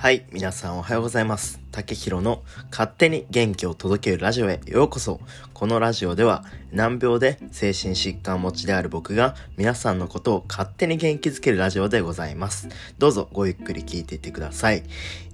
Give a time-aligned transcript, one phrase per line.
[0.00, 1.60] はい、皆さんおはようございます。
[1.70, 5.20] 竹弘の勝手に元気を届けるラジオへようこそ。
[5.54, 12.68] このラジオでは難病で精神疾患持ちである僕が皆さんのことを勝手に元気づけるラジオでございます。
[12.98, 14.84] どうぞごゆっくり聞いていってください。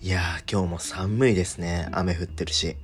[0.02, 1.88] いやー、今日も寒いですね。
[1.92, 2.76] 雨降ってるし。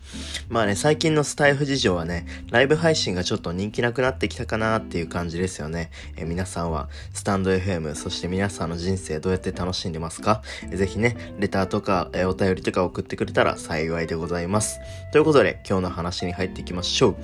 [0.48, 5.90] まあね、最近のスタイフ事情はね、ライブ配信がちょっと人気なくなってきたかなっていう感じですよね。
[6.16, 10.42] え皆さんはスタンド FM、そして皆さんの人生どうやって楽しんでますか？
[10.72, 14.80] ぜひね、レターとか、えお便りとか送ってくれたら幸いでございます。
[15.12, 17.16] ということで、今日の話に入っていきましょう。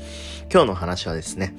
[0.50, 1.54] 今日の話はですね、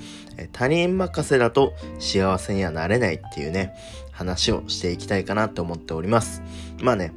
[0.52, 3.74] 他人任せだと幸せにはなれないっていうね、
[4.12, 6.42] 話をしていきたいかなと思っております。
[6.82, 7.14] まあね、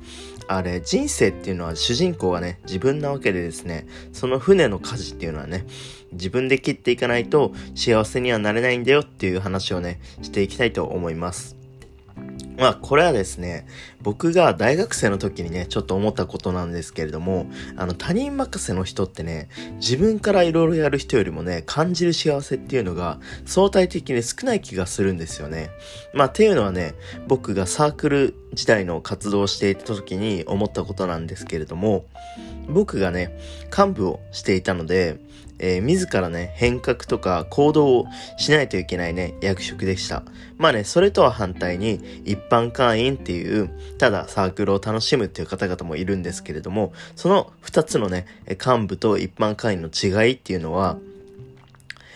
[0.49, 5.67] あれ、人生っていうのは主人公がね、自分なわけでですね、その船の舵っていうのはね、
[6.13, 11.57] 自分で切っていかないと幸せにはなれないんだよっていう話をね、していきたいと思います。
[12.59, 13.67] まあ、これはですね、
[14.03, 25.71] 僕が大学生の時にね、ちょっと思ったことなんですけれども、あの、他人任せの人ってね、自分から色々やる人よりもね、感じる幸せっていうのが相対的に少ない気がするんですよね。
[26.15, 26.95] まあ、っていうのはね、
[27.27, 32.05] 僕がサークル時代の活動をしていた時に思ったことなんですけれども、
[32.69, 33.37] 僕がね、
[33.77, 35.19] 幹部をしていたので、
[35.63, 38.07] えー、自らね、変革とか行動を
[38.37, 40.25] しないといけないね、役職でした。
[40.59, 50.99] まあね、それとは反対に、一般会員っていう、ただサークルを楽しむっていう方々もいるんですけれども、その二つのね、幹部と一般会員の違いっていうのは、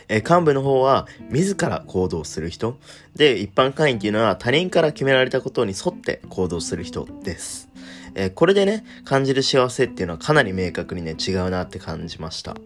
[0.08, 2.78] え幹部の方は自ら行動する人。
[3.16, 7.68] で、一般会員っていうのは他人から決められたことに沿って行動する人です。
[8.14, 12.56] えこれでね、感じる幸せっていうのはかなり明確にね、違うなって感じました。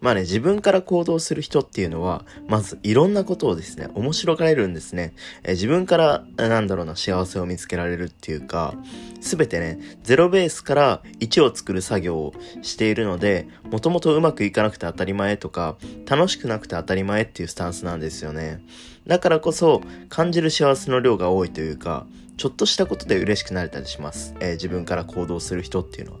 [0.00, 5.14] まあね、自分から行動する人っていうのは、まずいろんなことをですね、面白がれるんですね。
[5.44, 8.74] え自分から、なんだろうな、幸せを見つけられるっていうか、
[9.20, 15.76] すべてね、ゼロベースから1を作る作業をしているので、もともとうまくいかなくて当たり前とか、
[16.06, 18.60] 楽しくなくて当たり前っていうスタンスなんですよね。
[19.06, 24.34] だからこそ、感じる幸せの量が多いというか、ちょっとしたことで嬉しくなれたりします。
[24.40, 26.18] えー、自分から行動する人っていうのは。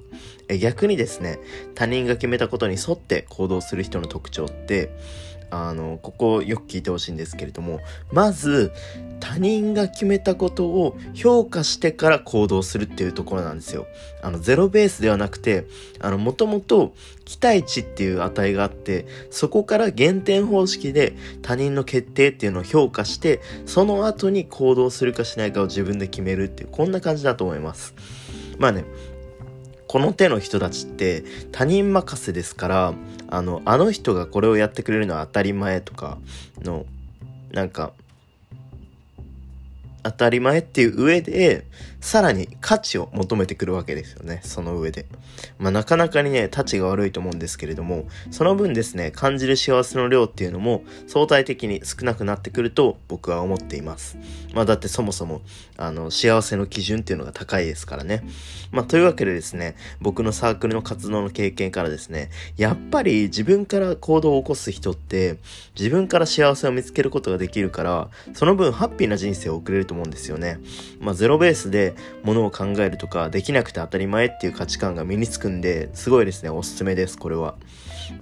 [0.60, 1.38] 逆にですね、
[1.74, 4.90] 他人が決めたことに沿って行動する人の特徴って、
[5.52, 7.80] あの、ここよく聞いてほしいんですけれども、
[8.10, 8.72] まず、
[9.20, 13.86] 他人が決めたことを評価してから行動するっていうところなんですよ。
[14.22, 15.66] あの、ゼロベースではなくて、
[16.00, 16.94] あの、もともと
[17.26, 27.94] 期待値っていう値があって、そこから減点方式で他人の決定っていうのを評価して、その後に行動するかしないかを自分で決めるっていう、こんな感じだと思います。
[28.58, 28.84] まあね、
[29.92, 31.22] この手の人たちって
[31.52, 32.94] 他人任せですから、
[33.28, 36.16] あの、あの人がこれをやってくれるのは当たり前とか
[36.62, 36.86] の、
[37.52, 37.92] なんか、
[40.02, 41.66] 当たり前っていう上で、
[42.00, 44.40] さらに価値を求めてくるわけですよね。
[44.42, 45.06] その上で。
[45.58, 54.18] まあなかなかにね、立ちが悪いと思うんですけれども、その分ですね、感じる幸せの量っていうのも相対的に少なくなってくると僕は思っています。
[54.52, 55.42] まあだってそもそも、
[55.76, 58.24] あの、幸せの基準っていうのが高いですからね。
[58.72, 65.38] まあというわけでですね、僕のサークルの活動の経験からですね、やっぱり自分から行動を起こす人って、
[65.78, 70.58] 自分から幸せを見つけることができるから、その分ハッピーな人生を送れるとと思うんですよね。
[70.98, 71.94] まあゼロベースで
[72.24, 77.56] ものを考えるとか、できなくて当たり前っていう価値観が身につくんで、すごいですね、おすすめです、これは。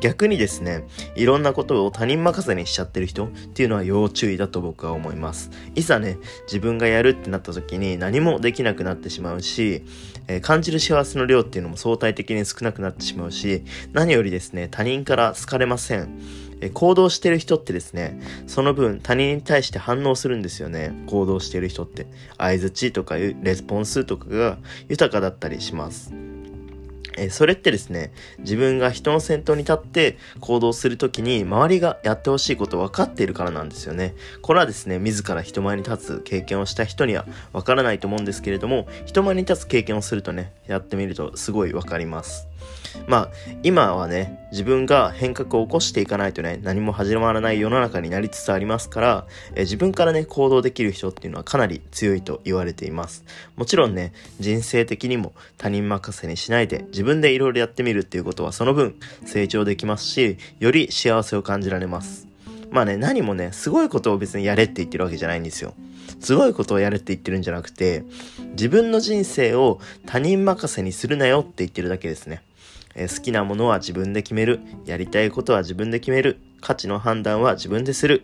[0.01, 5.51] 逆にですね、いろんなことを他人任せにしちゃってる人っていうのは要注意だと僕は思います。
[5.75, 9.85] いざね、自分がやるってなった時に何もできなくなってしまうし、
[10.27, 16.50] えー、感じる幸せの量っていうのも相対的に少なくなってしまうし、何よりですね、他人から好かれません。
[16.60, 20.93] え行動してる人ってですね、その分他人に対して反応するんですよね。
[21.06, 22.06] 行動してる人って。
[22.37, 26.12] 合図値とかレスポンスとかが豊かだったりします。
[27.16, 34.15] えそれってですね、自分が人の先頭に立って行動するときに周りがやってほしいことを分かっているからなんですよね。
[34.43, 42.51] これはですね、自ら人前に立つ経験をした人には分からないと思うんですけれども、人前に立つ経験をするとね、やってみるとすごい分かります。
[43.07, 43.28] まあ、
[43.63, 53.24] 今はね、自分が変革を起こしていかないとね、何も始まらない世の中になりつつありますから、え自分からね、行動できる人っていうのはかなり強いと言われています。
[53.56, 62.28] もちろんね、人生的にも他人任せにしないで、自分分でいろいろやってみるっていうことはその分成長できますし、より幸せを感じられます。
[62.71, 65.74] まあね、何もね、すごいことを別にやれって言ってるわけじゃないんですよ。
[66.21, 68.04] すごいことをやれって言ってるんじゃなくて、
[68.53, 72.42] 自分の人生を他人任せにするなよって言ってるだけですね。
[72.95, 74.60] えー、好きなものは自分で決める。
[74.86, 76.39] やりたいことは自分で決める。
[76.60, 78.22] 価値の判断は自分でする。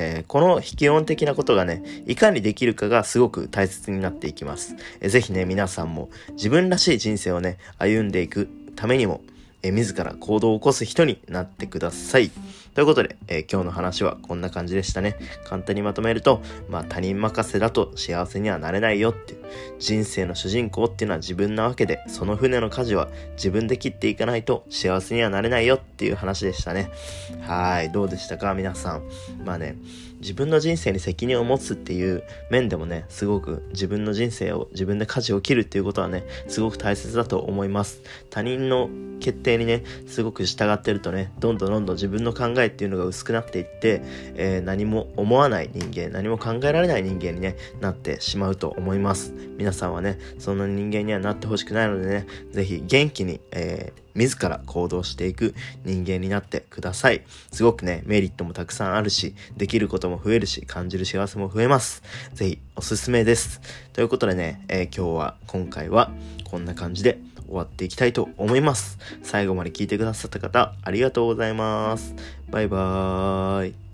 [0.00, 4.76] えー、この基本的なことがね、いかにできるかがすごく大切になっていきます。
[5.00, 9.22] えー、ぜひね、皆さんも自分らしい人生をね、歩んでいくためにも、
[9.64, 12.30] えー、自ら行動を起こす人になってください。
[12.78, 15.16] ということで、えー、今日の話はこんな感じでしたね。
[15.44, 19.34] 簡単にまとめると、まあ他人任せだと幸せにはなれないよって。
[19.80, 26.92] 人生の主人公っていうのは自分なわけで、その船の舵は自分で切っていかないと幸せにはなれないよっていう話でしたね。
[27.40, 28.54] はい、どうでしたか？
[28.54, 29.02] 皆さん。
[29.44, 29.74] まあね、
[30.20, 38.02] 自分の人生に責任を持つっていう面でもね、すごく自分の人生を自分で舵を切るっていうことはね、すごく大切だと思います。
[38.30, 38.88] 他人の
[39.20, 44.02] 決定にね、すごく従ってるとね、どんどんどんどん自分の考えっていうのが薄くなっていって、
[44.34, 49.32] えー、何も思わない人間、何も考えられない人間に、ね、なってしまうと思います。
[49.56, 55.54] 皆さんはね、そんな人間にはなってほしくないのでね、ぜひ元気に、えー、自ら行動していく
[55.84, 57.22] 人間になってください。
[57.52, 62.02] すごくね、メリットもたくさんあるし、できることも増えるし、感じる幸せも増えます。
[62.34, 63.60] ぜひ、おすすめです。
[63.92, 66.10] ということでね、えー、今日は、今回は、
[66.44, 68.98] こんな感じで終わっていきたいと思います。
[69.22, 72.14] 最後まで聞いてくださった方、ありがとうございます。
[72.50, 73.87] バイバーイ。